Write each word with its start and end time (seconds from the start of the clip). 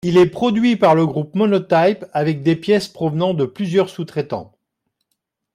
Il 0.03 0.17
est 0.17 0.25
produit 0.31 0.77
par 0.77 0.95
le 0.95 1.05
groupe 1.05 1.35
Monotype 1.35 2.05
avec 2.11 2.41
des 2.41 2.55
pièces 2.55 2.87
provenant 2.87 3.35
de 3.35 3.45
plusieurs 3.45 3.87
sous-traitants. 3.89 4.51